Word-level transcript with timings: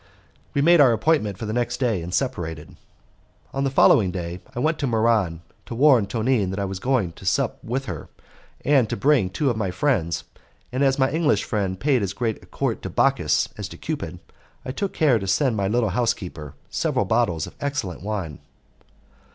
We 0.55 0.63
made 0.63 0.81
our 0.81 0.93
appointment 0.93 1.37
for 1.37 1.45
the 1.45 1.53
next 1.53 1.77
day, 1.79 2.01
and 2.01 2.11
separated. 2.11 2.75
On 3.53 3.63
the 3.63 3.69
following 3.69 4.11
morning 4.11 4.39
I 4.55 4.59
went 4.59 4.79
to 4.79 4.87
Muran 4.87 5.41
to 5.67 5.75
warn 5.75 6.07
Tonine 6.07 6.49
that 6.49 6.57
I 6.59 6.65
was 6.65 6.79
going 6.79 7.11
to 7.11 7.23
sup 7.23 7.59
with 7.63 7.85
her, 7.85 8.09
and 8.65 8.89
to 8.89 8.97
bring 8.97 9.29
two 9.29 9.51
of 9.51 9.57
my 9.57 9.69
friends; 9.69 10.23
and 10.71 10.83
as 10.83 10.97
my 10.97 11.11
English 11.11 11.43
friend 11.43 11.79
paid 11.79 12.01
as 12.01 12.13
great 12.13 12.49
court 12.49 12.81
to 12.81 12.89
Bacchus 12.89 13.47
as 13.59 13.67
to 13.69 13.77
Cupid, 13.77 14.17
I 14.65 14.71
took 14.71 14.93
care 14.93 15.19
to 15.19 15.27
send 15.27 15.55
my 15.55 15.67
little 15.67 15.89
housekeeper 15.89 16.55
several 16.71 17.05
bottles 17.05 17.45
of 17.45 17.53
excellent 17.61 18.01
wine. 18.01 18.39